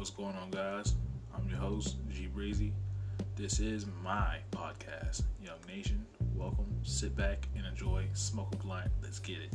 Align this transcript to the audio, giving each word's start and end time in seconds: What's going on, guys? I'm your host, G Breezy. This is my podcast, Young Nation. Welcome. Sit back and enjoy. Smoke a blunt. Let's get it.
What's 0.00 0.08
going 0.08 0.34
on, 0.34 0.50
guys? 0.50 0.94
I'm 1.36 1.46
your 1.46 1.58
host, 1.58 1.96
G 2.08 2.26
Breezy. 2.26 2.72
This 3.36 3.60
is 3.60 3.84
my 4.02 4.38
podcast, 4.50 5.24
Young 5.44 5.58
Nation. 5.68 6.06
Welcome. 6.34 6.74
Sit 6.82 7.14
back 7.14 7.46
and 7.54 7.66
enjoy. 7.66 8.06
Smoke 8.14 8.48
a 8.54 8.56
blunt. 8.56 8.90
Let's 9.02 9.18
get 9.18 9.42
it. 9.42 9.52